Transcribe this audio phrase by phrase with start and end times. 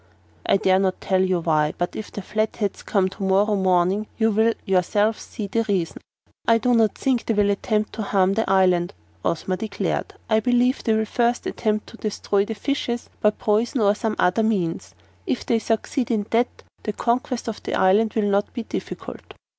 [0.47, 4.31] "I dare not tell you why, but if the Flatheads come to morrow morning you
[4.31, 6.01] will yourselves see the reason."
[6.47, 10.15] "I do not think they will attempt to harm the island," Ozma declared.
[10.27, 14.41] "I believe they will first attempt to destroy the fishes, by poison or some other
[14.41, 14.95] means.
[15.27, 19.35] If they succeed in that, the conquest of the island will not be difficult."